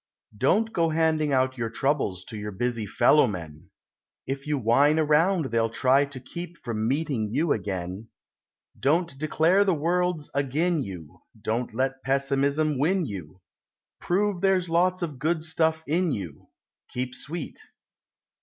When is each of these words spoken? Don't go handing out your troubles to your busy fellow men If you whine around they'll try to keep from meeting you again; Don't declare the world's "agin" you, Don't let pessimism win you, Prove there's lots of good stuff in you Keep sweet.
Don't 0.35 0.73
go 0.73 0.89
handing 0.89 1.31
out 1.31 1.59
your 1.59 1.69
troubles 1.69 2.23
to 2.23 2.35
your 2.35 2.51
busy 2.51 2.87
fellow 2.87 3.27
men 3.27 3.69
If 4.25 4.47
you 4.47 4.57
whine 4.57 4.97
around 4.97 5.51
they'll 5.51 5.69
try 5.69 6.05
to 6.05 6.19
keep 6.19 6.57
from 6.57 6.87
meeting 6.87 7.29
you 7.29 7.51
again; 7.53 8.07
Don't 8.79 9.15
declare 9.19 9.63
the 9.63 9.75
world's 9.75 10.31
"agin" 10.35 10.81
you, 10.81 11.21
Don't 11.39 11.71
let 11.75 12.01
pessimism 12.01 12.79
win 12.79 13.05
you, 13.05 13.41
Prove 13.99 14.41
there's 14.41 14.69
lots 14.69 15.03
of 15.03 15.19
good 15.19 15.43
stuff 15.43 15.83
in 15.85 16.11
you 16.11 16.47
Keep 16.89 17.13
sweet. 17.13 17.59